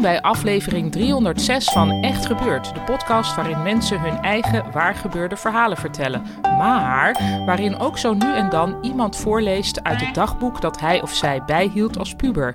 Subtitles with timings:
[0.00, 6.22] Bij aflevering 306 van Echt Gebeurd, de podcast waarin mensen hun eigen waargebeurde verhalen vertellen.
[6.42, 11.14] Maar waarin ook zo nu en dan iemand voorleest uit het dagboek dat hij of
[11.14, 12.54] zij bijhield als puber.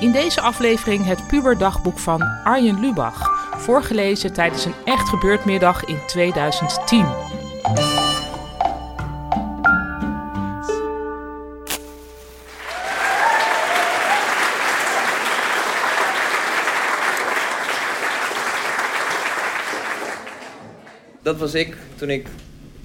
[0.00, 5.98] In deze aflevering het puberdagboek van Arjen Lubach, voorgelezen tijdens een Echt Gebeurd middag in
[6.06, 7.06] 2010.
[21.28, 22.26] Dat was ik toen ik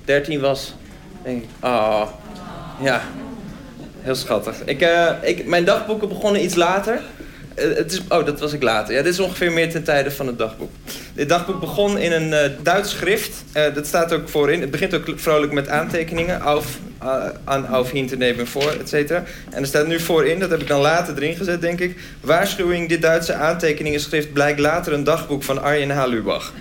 [0.06, 0.74] 13 was.
[1.24, 2.08] Denk ik, oh,
[2.82, 3.02] ja,
[4.02, 4.56] heel schattig.
[4.66, 7.02] Ik, eh, ik, mijn dagboeken begonnen iets later.
[7.56, 8.96] Eh, het is, oh, dat was ik later.
[8.96, 10.72] Ja, dit is ongeveer meer ten tijde van het dagboek.
[11.14, 13.44] Dit dagboek begon in een eh, Duits schrift.
[13.74, 14.62] Dat staat ook voorin.
[14.62, 16.42] Het begint ook vrolijk met aantekeningen.
[16.42, 16.80] Auf,
[17.44, 19.24] aan auf, hinter, neben, voor, et cetera.
[19.50, 21.98] En er staat nu voorin, dat heb ik dan later erin gezet, denk ik.
[22.22, 26.06] Waarschuwing, dit Duitse aantekeningenschrift blijkt later een dagboek van Arjen H.
[26.06, 26.54] Lubach.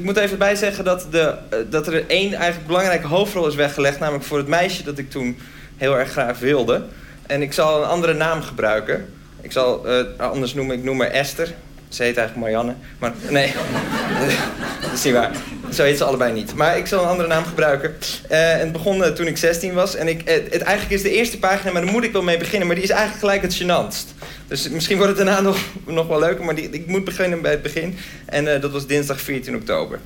[0.00, 3.98] Ik moet even bijzeggen dat, de, eh, dat er één eigenlijk belangrijke hoofdrol is weggelegd.
[3.98, 5.38] Namelijk voor het meisje dat ik toen
[5.76, 6.82] heel erg graag wilde.
[7.26, 9.12] En ik zal een andere naam gebruiken.
[9.40, 11.54] Ik zal eh, anders noemen, ik noem haar Esther.
[11.90, 12.74] Ze heet eigenlijk Marianne.
[12.98, 13.52] Maar nee,
[14.80, 15.30] dat is niet waar.
[15.72, 16.54] Zo heet ze allebei niet.
[16.54, 17.96] Maar ik zal een andere naam gebruiken.
[18.28, 19.94] Eh, en het begon eh, toen ik 16 was.
[19.96, 22.36] En ik, het, het, eigenlijk is de eerste pagina, maar daar moet ik wel mee
[22.36, 22.66] beginnen.
[22.66, 24.14] Maar die is eigenlijk gelijk het gênantst.
[24.46, 26.44] Dus misschien wordt het daarna nog, nog wel leuker.
[26.44, 27.98] Maar die, ik moet beginnen bij het begin.
[28.26, 29.98] En eh, dat was dinsdag 14 oktober.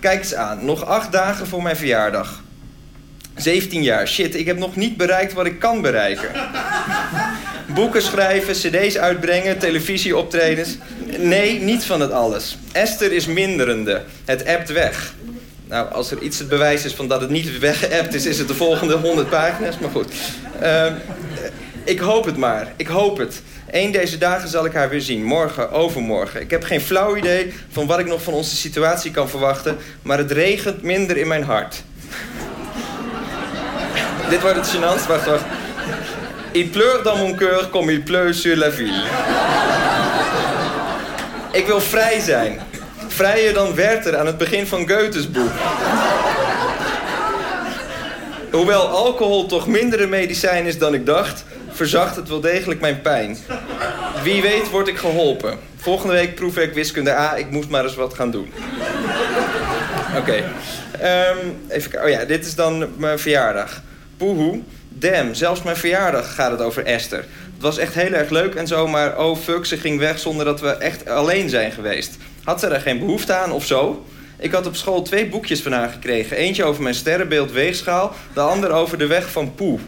[0.00, 0.64] Kijk eens aan.
[0.64, 2.42] Nog acht dagen voor mijn verjaardag.
[3.34, 4.08] 17 jaar.
[4.08, 6.28] Shit, ik heb nog niet bereikt wat ik kan bereiken.
[7.74, 10.76] Boeken schrijven, cd's uitbrengen, televisieoptredens.
[11.18, 12.58] Nee, niet van het alles.
[12.72, 14.02] Esther is minderende.
[14.24, 15.14] Het appt weg.
[15.68, 18.26] Nou, als er iets het bewijs is van dat het niet weggeappt is...
[18.26, 20.12] is het de volgende 100 pagina's, maar goed.
[20.62, 20.86] Uh,
[21.84, 22.72] ik hoop het maar.
[22.76, 23.42] Ik hoop het.
[23.70, 25.24] Eén deze dagen zal ik haar weer zien.
[25.24, 26.40] Morgen, overmorgen.
[26.40, 29.76] Ik heb geen flauw idee van wat ik nog van onze situatie kan verwachten...
[30.02, 31.82] maar het regent minder in mijn hart.
[34.30, 35.06] Dit wordt het gênant.
[35.06, 35.44] Wacht, wacht.
[36.52, 39.02] Il pleure dans mon cœur comme il pleut sur la ville.
[41.52, 42.60] Ik wil vrij zijn.
[43.08, 45.50] Vrijer dan Werther aan het begin van Goethes boek.
[48.50, 51.44] Hoewel alcohol toch minder een medicijn is dan ik dacht...
[51.70, 53.36] verzacht het wel degelijk mijn pijn.
[54.22, 55.58] Wie weet word ik geholpen.
[55.76, 57.36] Volgende week proef ik wiskunde A.
[57.36, 58.52] Ik moet maar eens wat gaan doen.
[60.16, 60.18] Oké.
[60.18, 60.44] Okay.
[61.30, 63.82] Um, even Oh ja, dit is dan mijn verjaardag.
[64.16, 64.60] Poehoe.
[64.98, 67.18] Damn, zelfs mijn verjaardag gaat het over Esther.
[67.18, 70.44] Het was echt heel erg leuk en zo, maar oh fuck, ze ging weg zonder
[70.44, 72.16] dat we echt alleen zijn geweest.
[72.44, 74.04] Had ze daar geen behoefte aan of zo?
[74.38, 76.36] Ik had op school twee boekjes van haar gekregen.
[76.36, 79.78] Eentje over mijn sterrenbeeld weegschaal, de ander over de weg van Poe.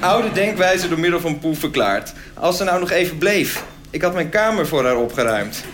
[0.00, 2.12] Oude denkwijze door middel van Poe verklaard.
[2.34, 3.64] Als ze nou nog even bleef.
[3.90, 5.64] Ik had mijn kamer voor haar opgeruimd.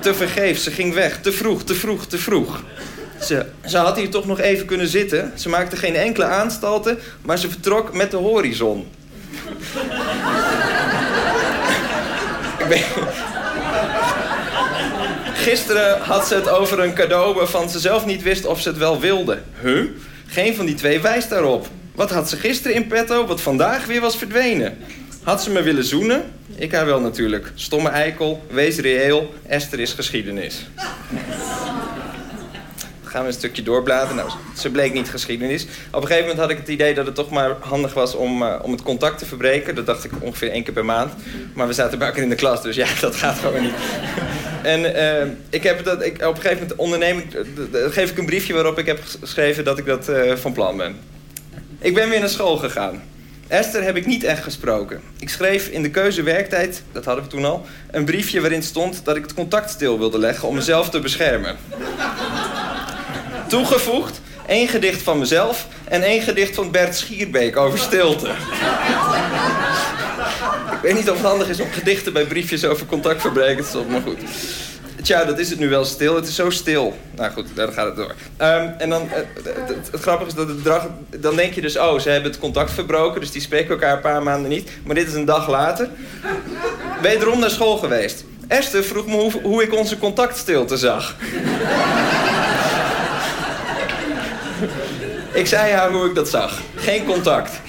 [0.00, 1.20] Te vergeefs, ze ging weg.
[1.20, 2.62] Te vroeg, te vroeg, te vroeg.
[3.20, 3.46] Ze,
[3.76, 5.32] had hier toch nog even kunnen zitten.
[5.34, 8.86] Ze maakte geen enkele aanstalten, maar ze vertrok met de horizon.
[15.34, 18.78] Gisteren had ze het over een cadeau waarvan ze zelf niet wist of ze het
[18.78, 19.38] wel wilde.
[19.62, 19.84] Huh?
[20.26, 21.66] Geen van die twee wijst daarop.
[21.94, 24.78] Wat had ze gisteren in petto, wat vandaag weer was verdwenen?
[25.22, 26.22] Had ze me willen zoenen?
[26.54, 27.52] Ik haar wel natuurlijk.
[27.54, 30.66] Stomme eikel, wees reëel, Esther is geschiedenis
[33.08, 34.16] gaan we een stukje doorbladeren.
[34.16, 35.66] Nou, ze bleek niet geschiedenis.
[35.90, 38.42] Op een gegeven moment had ik het idee dat het toch maar handig was om,
[38.42, 39.74] uh, om het contact te verbreken.
[39.74, 41.12] Dat dacht ik ongeveer één keer per maand.
[41.54, 43.74] Maar we zaten bij elkaar in de klas, dus ja, dat gaat gewoon niet.
[44.62, 47.36] en uh, ik heb dat, ik, op een gegeven moment onderneem ik,
[47.92, 50.96] geef ik een briefje waarop ik heb geschreven dat ik dat van plan ben.
[51.78, 53.02] Ik ben weer naar school gegaan.
[53.48, 55.00] Esther heb ik niet echt gesproken.
[55.18, 59.04] Ik schreef in de keuze werktijd, dat hadden we toen al, een briefje waarin stond
[59.04, 61.56] dat ik het contact stil wilde leggen om mezelf te beschermen.
[63.48, 68.28] Toegevoegd, één gedicht van mezelf en één gedicht van Bert Schierbeek over stilte.
[70.72, 73.92] Ik weet niet of het handig is om gedichten bij briefjes over contactverbreken te stoppen,
[73.92, 74.18] maar goed.
[75.02, 76.14] Tja, dat is het nu wel stil.
[76.14, 76.96] Het is zo stil.
[77.16, 78.14] Nou goed, dan gaat het door.
[78.36, 80.86] Ehm, en dan, het, het, het, grappige is dat het drag,
[81.16, 84.00] dan denk je dus, oh, ze hebben het contact verbroken, dus die spreken elkaar een
[84.00, 84.70] paar maanden niet.
[84.84, 85.88] Maar dit is een dag later.
[87.02, 88.24] Wederom naar school geweest.
[88.48, 91.16] Esther vroeg me hoe, hoe ik onze contactstilte zag.
[95.38, 96.60] Ik zei haar hoe ik dat zag.
[96.74, 97.60] Geen contact.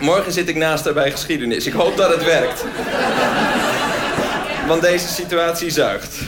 [0.00, 1.66] Morgen zit ik naast haar bij geschiedenis.
[1.66, 2.64] Ik hoop dat het werkt.
[4.66, 6.18] Want deze situatie zuigt.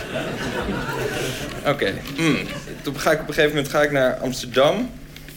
[1.67, 1.95] Oké.
[2.17, 2.39] Hmm.
[2.83, 4.91] Toen ga ik op een gegeven moment ga ik naar Amsterdam.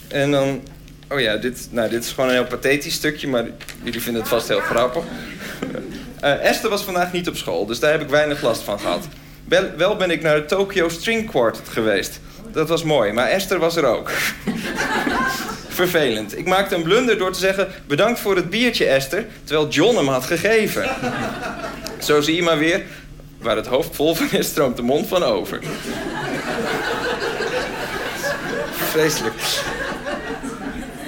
[0.07, 0.61] En dan...
[1.09, 3.45] Oh ja, dit, nou, dit is gewoon een heel pathetisch stukje, maar
[3.83, 5.03] jullie vinden het vast heel grappig.
[6.23, 9.07] Uh, Esther was vandaag niet op school, dus daar heb ik weinig last van gehad.
[9.47, 12.19] Wel, wel ben ik naar de Tokyo String Quartet geweest.
[12.51, 14.11] Dat was mooi, maar Esther was er ook.
[15.67, 16.37] Vervelend.
[16.37, 17.67] Ik maakte een blunder door te zeggen...
[17.87, 20.89] bedankt voor het biertje, Esther, terwijl John hem had gegeven.
[21.99, 22.81] Zo zie je maar weer...
[23.37, 25.59] waar het hoofd vol van is, stroomt de mond van over.
[28.71, 29.35] Vreselijk.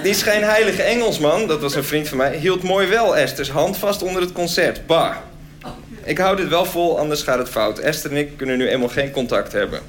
[0.02, 2.36] Die schijnheilige Engelsman, dat was een vriend van mij...
[2.36, 4.86] hield mooi wel Esther's hand vast onder het concert.
[4.86, 5.16] Bah.
[6.04, 7.78] Ik hou dit wel vol, anders gaat het fout.
[7.78, 9.80] Esther en ik kunnen nu eenmaal geen contact hebben.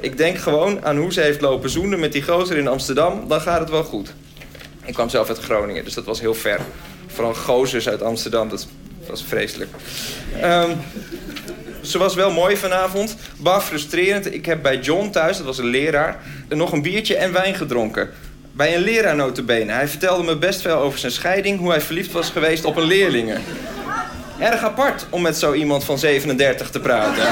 [0.00, 3.28] Ik denk gewoon aan hoe ze heeft lopen zoenen met die gozer in Amsterdam.
[3.28, 4.12] Dan gaat het wel goed.
[4.84, 6.60] Ik kwam zelf uit Groningen, dus dat was heel ver.
[7.06, 8.66] Vooral gozers uit Amsterdam, dat
[9.08, 9.70] was vreselijk.
[10.44, 10.76] Um,
[11.80, 13.16] ze was wel mooi vanavond.
[13.36, 14.34] Bah, frustrerend.
[14.34, 16.22] Ik heb bij John thuis, dat was een leraar...
[16.48, 18.10] nog een biertje en wijn gedronken.
[18.52, 19.72] Bij een leraar notabene.
[19.72, 21.58] Hij vertelde me best veel over zijn scheiding...
[21.58, 23.36] hoe hij verliefd was geweest op een leerlinge.
[24.38, 27.24] Erg apart om met zo iemand van 37 te praten.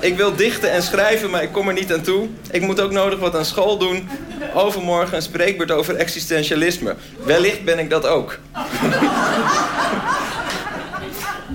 [0.00, 2.28] Ik wil dichten en schrijven, maar ik kom er niet aan toe.
[2.50, 4.08] Ik moet ook nodig wat aan school doen.
[4.54, 6.94] Overmorgen een spreekbeurt over existentialisme.
[7.24, 8.38] Wellicht ben ik dat ook.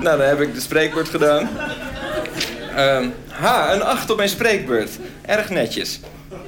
[0.03, 1.49] nou, dan heb ik de spreekbeurt gedaan.
[2.75, 4.91] Uh, ha, een acht op mijn spreekbeurt.
[5.25, 5.99] Erg netjes.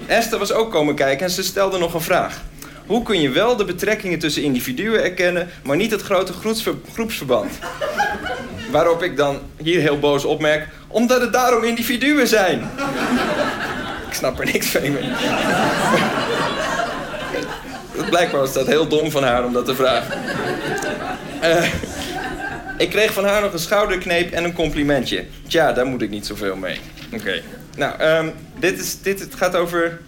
[0.08, 2.42] Esther was ook komen kijken en ze stelde nog een vraag.
[2.86, 6.34] Hoe kun je wel de betrekkingen tussen individuen erkennen, maar niet het grote
[6.94, 7.52] groepsverband?
[8.76, 12.70] Waarop ik dan hier heel boos opmerk, omdat het daarom individuen zijn.
[14.08, 14.82] ik snap er niks van.
[18.10, 20.18] Blijkbaar was dat heel dom van haar om dat te vragen.
[21.44, 21.66] Uh,
[22.78, 25.26] ik kreeg van haar nog een schouderkneep en een complimentje.
[25.48, 26.80] Tja, daar moet ik niet zoveel mee.
[27.14, 27.42] Oké.
[27.76, 30.00] Nou, um, dit, is, dit het gaat over...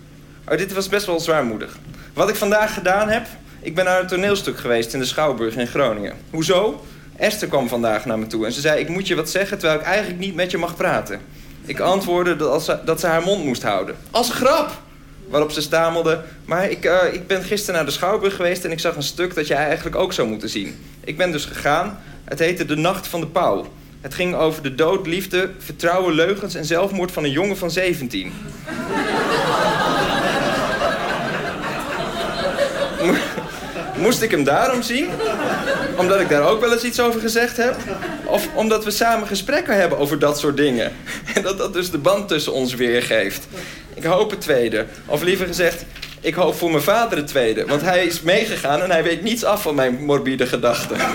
[0.50, 1.78] Oh, dit was best wel zwaarmoedig.
[2.13, 3.25] Wat ik vandaag gedaan heb...
[3.62, 6.13] Ik ben naar een toneelstuk geweest in de Schouwburg in Groningen.
[6.30, 6.86] Hoezo?
[7.18, 8.80] Esther kwam vandaag naar me toe en ze zei...
[8.80, 11.22] ik moet je wat zeggen terwijl ik eigenlijk niet met je mag praten.
[11.66, 13.96] Ik antwoordde dat, als ze, dat ze haar mond moest houden.
[14.12, 14.81] Als grap!
[15.28, 16.24] Waarop ze stamelde...
[16.46, 18.66] maar ik, uh, ik ben gisteren naar de Schouwburg geweest...
[18.66, 20.84] en ik zag een stuk dat jij eigenlijk ook zou moeten zien.
[21.04, 22.00] Ik ben dus gegaan.
[22.24, 23.68] Het heette De Nacht van de Pauw.
[24.02, 28.34] Het ging over de dood, liefde, vertrouwen, leugens en zelfmoord van een jongen van 17.
[34.04, 35.10] Moest ik hem daarom zien?
[35.98, 37.76] Omdat ik daar ook wel eens iets over gezegd heb?
[38.26, 40.92] Of omdat we samen gesprekken hebben over dat soort dingen?
[41.36, 43.48] En dat dat dus de band tussen ons weergeeft.
[43.94, 44.86] Ik hoop het tweede.
[45.06, 45.86] Of liever gezegd,
[46.22, 47.66] ik hoop voor mijn vader het tweede.
[47.66, 50.98] Want hij is meegegaan en hij weet niets af van mijn morbide gedachten.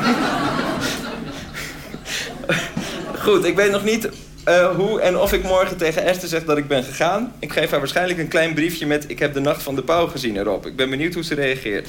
[3.25, 4.09] Goed, ik weet nog niet
[4.49, 7.33] uh, hoe en of ik morgen tegen Esther zeg dat ik ben gegaan.
[7.39, 9.05] Ik geef haar waarschijnlijk een klein briefje met...
[9.09, 10.67] ik heb de nacht van de pauw gezien erop.
[10.67, 11.89] Ik ben benieuwd hoe ze reageert.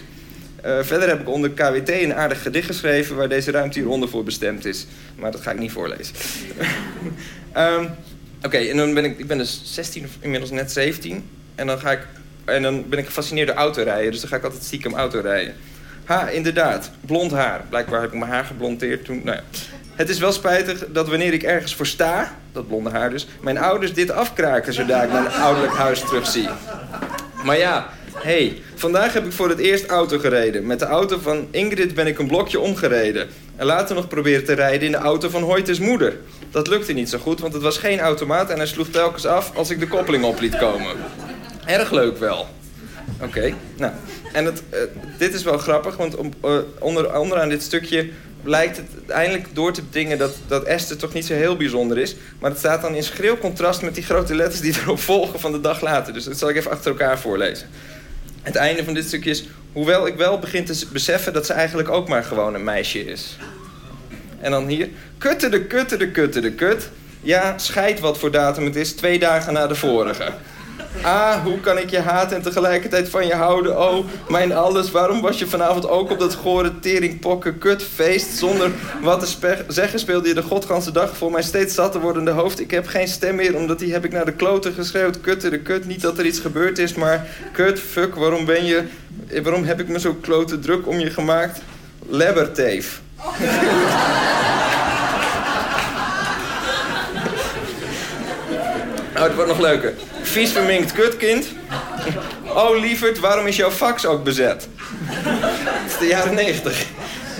[0.65, 3.15] Uh, verder heb ik onder KWT een aardig gedicht geschreven...
[3.15, 4.85] waar deze ruimte hieronder voor bestemd is.
[5.15, 6.15] Maar dat ga ik niet voorlezen.
[7.57, 7.89] um,
[8.45, 9.19] Oké, en dan ben ik...
[9.19, 11.29] Ik ben dus 16 of inmiddels net 17.
[11.55, 12.07] En dan ga ik...
[12.45, 14.11] En dan ben ik gefascineerd door autorijden.
[14.11, 15.55] Dus dan ga ik altijd stiekem autorijden.
[16.03, 16.91] Ha, inderdaad.
[17.01, 17.65] Blond haar.
[17.69, 19.21] Blijkbaar heb ik mijn haar geblondeerd toen...
[19.23, 19.43] Nou ja.
[19.95, 23.57] Het is wel spijtig dat wanneer ik ergens voor sta, dat blonde haar dus, mijn
[23.57, 26.49] ouders dit afkraken zodra ik mijn ouderlijk huis terugzie.
[27.43, 27.89] Maar ja,
[28.23, 30.65] hey, vandaag heb ik voor het eerst auto gereden.
[30.65, 33.27] Met de auto van Ingrid ben ik een blokje omgereden.
[33.55, 36.17] En later nog proberen te rijden in de auto van Hoytes moeder.
[36.51, 39.55] Dat lukte niet zo goed, want het was geen automaat en hij sloeg telkens af
[39.55, 40.95] als ik de koppeling op liet komen.
[41.65, 42.47] Erg leuk wel.
[43.21, 43.91] Oké, nou.
[44.33, 44.79] En het, uh,
[45.17, 48.09] dit is wel grappig, want om, uh, onder, onderaan dit stukje
[48.43, 52.15] blijkt het eindelijk door te dingen dat, dat Esther toch niet zo heel bijzonder is.
[52.39, 55.51] Maar het staat dan in schril contrast met die grote letters die erop volgen van
[55.51, 56.13] de dag later.
[56.13, 57.67] Dus dat zal ik even achter elkaar voorlezen.
[58.43, 59.43] Het einde van dit stukje is...
[59.73, 63.37] Hoewel ik wel begin te beseffen dat ze eigenlijk ook maar gewoon een meisje is.
[64.39, 66.89] En dan hier, kutte de kutte de kutte de kut.
[67.21, 70.31] Ja, scheid wat voor datum het is, twee dagen na de vorige.
[71.01, 73.79] Ah, hoe kan ik je haten en tegelijkertijd van je houden?
[73.79, 78.37] Oh, mijn alles, waarom was je vanavond ook op dat gore teringpokken kutfeest?
[78.37, 78.71] Zonder
[79.01, 82.59] wat te zeggen speelde je de godganse dag voor mijn steeds zatter wordende hoofd.
[82.59, 85.21] Ik heb geen stem meer, omdat die heb ik naar de kloten geschreeuwd.
[85.21, 88.83] Kutte de kut, niet dat er iets gebeurd is, maar kut, fuck, waarom ben je...
[89.43, 91.61] Waarom heb ik me zo klote druk om je gemaakt?
[92.09, 93.01] Lebberteef.
[99.15, 99.92] Oh, het wordt nog leuker.
[100.33, 101.45] Vies verminkt kutkind.
[102.47, 104.67] Oh, lieverd, waarom is jouw fax ook bezet?
[105.05, 106.85] Het is de jaren negentig.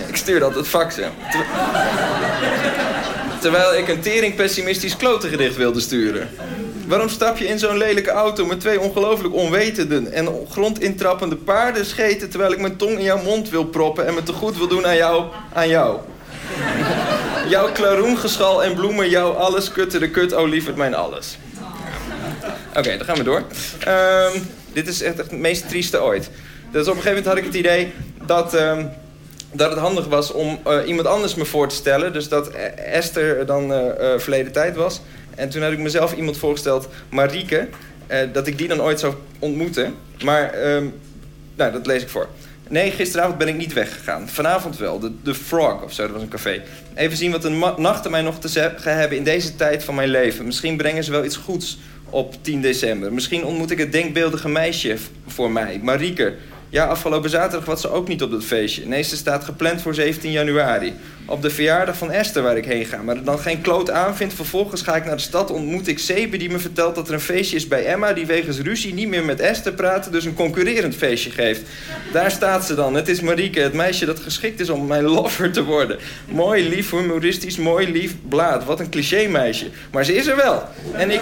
[0.07, 1.11] Ik stuurde altijd faxen.
[1.31, 1.45] Ter-
[3.41, 6.29] Terwijl ik een tering pessimistisch klotengedicht wilde sturen.
[6.87, 12.29] Waarom stap je in zo'n lelijke auto met twee ongelooflijk onwetenden en grondintrappende paarden scheten...
[12.29, 14.85] terwijl ik mijn tong in jouw mond wil proppen en me te goed wil doen
[14.87, 15.23] aan jou,
[15.53, 15.97] aan jou?
[17.47, 21.37] Jouw klaroengeschal en bloemen, jouw alles, kutte de kut, oh lieverd mijn alles.
[22.77, 23.43] Oké, dan gaan we door.
[23.79, 24.39] Ehm,
[24.73, 26.29] dit is echt het meest trieste ooit.
[26.71, 27.93] Dus op een gegeven moment had ik het idee
[28.25, 28.85] dat, ehm,
[29.51, 32.13] dat het handig was om eh, iemand anders me voor te stellen.
[32.13, 35.01] Dus dat eh, Esther dan eh, eh, verleden tijd was.
[35.35, 37.67] En toen had ik mezelf iemand voorgesteld, Marieke.
[38.33, 39.95] dat ik die dan ooit zou ontmoeten.
[40.23, 40.85] Maar, ehm,
[41.55, 42.27] nou, dat lees ik voor.
[42.69, 44.29] Nee, gisteravond ben ik niet weggegaan.
[44.29, 44.99] Vanavond wel.
[44.99, 46.61] De, de Frog of zo, dat was een café.
[46.95, 50.45] Even zien wat de nachten mij nog te hebben in deze tijd van mijn leven.
[50.45, 51.77] Misschien brengen ze wel iets goeds
[52.13, 53.13] op 10 december.
[53.13, 56.33] Misschien ontmoet ik het denkbeeldige meisje voor mij, Marieke.
[56.73, 58.85] Ja, afgelopen zaterdag was ze ook niet op dat feestje.
[58.85, 60.93] Nee, ze staat gepland voor 17 januari.
[61.25, 63.01] Op de verjaardag van Esther waar ik heen ga.
[63.01, 64.33] Maar er dan geen kloot aanvindt.
[64.33, 67.19] Vervolgens ga ik naar de stad, ontmoet ik Sebe die me vertelt dat er een
[67.19, 68.13] feestje is bij Emma...
[68.13, 71.61] die wegens ruzie niet meer met Esther praat, dus een concurrerend feestje geeft.
[72.11, 72.93] Daar staat ze dan.
[72.93, 75.97] Het is Marieke, het meisje dat geschikt is om mijn lover te worden.
[76.27, 78.65] Mooi, lief, humoristisch, mooi, lief, blaad.
[78.65, 79.67] Wat een cliché meisje.
[79.91, 80.63] Maar ze is er wel.
[80.93, 81.21] En ik,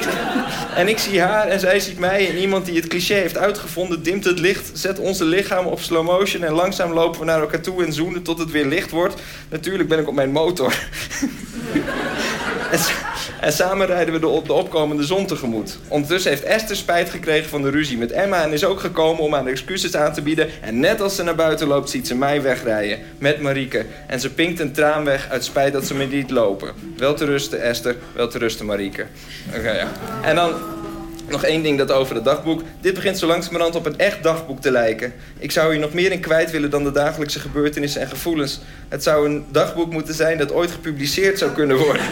[0.75, 2.29] en ik zie haar en zij ziet mij.
[2.29, 6.05] En iemand die het cliché heeft uitgevonden, dimt het licht, zet onze lichamen op slow
[6.05, 6.43] motion...
[6.43, 9.15] en langzaam lopen we naar elkaar toe en zoenen tot het weer licht wordt.
[9.49, 10.73] Natuurlijk ben ik op mijn motor.
[13.41, 15.77] en, samen rijden we de, op de opkomende zon tegemoet.
[15.87, 18.43] Ondertussen heeft Esther spijt gekregen van de ruzie met Emma...
[18.43, 20.49] en is ook gekomen om aan excuses aan te bieden.
[20.61, 23.85] En net als ze naar buiten loopt, ziet ze mij wegrijden met Marieke.
[24.07, 26.73] En ze pinkt een traan weg uit spijt dat ze me liet lopen.
[26.97, 27.95] Wel te rusten, Esther.
[28.13, 29.05] Wel te rusten, Marieke.
[29.55, 29.87] Oké, ja.
[30.21, 30.53] En dan
[31.31, 32.61] nog één ding dat over het dagboek.
[32.81, 35.13] Dit begint zo langzamerhand op een echt dagboek te lijken.
[35.37, 38.59] Ik zou hier nog meer in kwijt willen dan de dagelijkse gebeurtenissen en gevoelens.
[38.89, 42.05] Het zou een dagboek moeten zijn dat ooit gepubliceerd zou kunnen worden.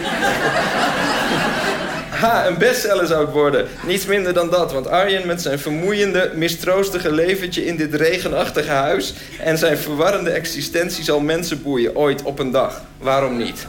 [2.20, 3.68] Ha, een bestseller zou het worden.
[3.86, 9.14] Niets minder dan dat, want Arjen met zijn vermoeiende, mistroostige leventje in dit regenachtige huis
[9.38, 12.82] en zijn verwarrende existentie zal mensen boeien ooit op een dag.
[12.98, 13.66] Waarom niet?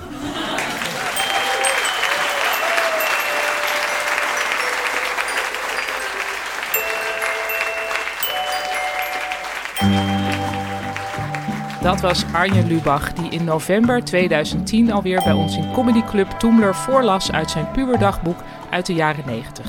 [11.91, 16.75] Dat was Arjen Lubach, die in november 2010 alweer bij ons in Comedy Club Toemler
[16.75, 18.38] voorlas uit zijn puberdagboek
[18.69, 19.65] uit de jaren 90.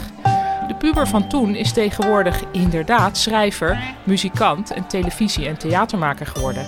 [0.68, 6.66] De puber van toen is tegenwoordig inderdaad schrijver, muzikant en televisie- en theatermaker geworden.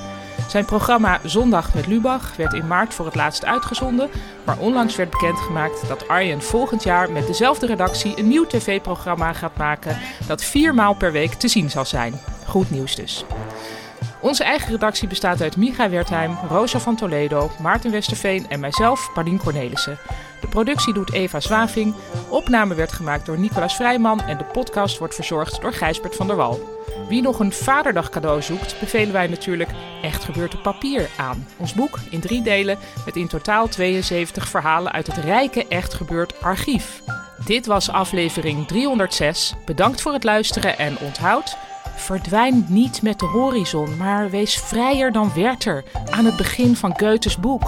[0.49, 4.11] Zijn programma Zondag met Lubach werd in maart voor het laatst uitgezonden,
[4.44, 9.56] maar onlangs werd bekendgemaakt dat Arjen volgend jaar met dezelfde redactie een nieuw tv-programma gaat
[9.56, 12.20] maken dat vier maal per week te zien zal zijn.
[12.46, 13.25] Goed nieuws dus.
[14.25, 19.38] Onze eigen redactie bestaat uit Micha Wertheim, Rosa van Toledo, Maarten Westerveen en mijzelf, Paulien
[19.38, 19.99] Cornelissen.
[20.40, 21.95] De productie doet Eva Zwaving,
[22.28, 26.37] opname werd gemaakt door Nicolas Vrijman en de podcast wordt verzorgd door Gijsbert van der
[26.37, 26.61] Wal.
[27.09, 29.71] Wie nog een vaderdag cadeau zoekt, bevelen wij natuurlijk
[30.02, 31.47] Echt Gebeurd op Papier aan.
[31.57, 36.43] Ons boek in drie delen met in totaal 72 verhalen uit het rijke Echt Gebeurd
[36.43, 37.02] archief.
[37.45, 39.54] Dit was aflevering 306.
[39.64, 41.57] Bedankt voor het luisteren en onthoud...
[41.96, 47.38] Verdwijn niet met de horizon, maar wees vrijer dan Werther aan het begin van Goethes
[47.38, 47.62] boek.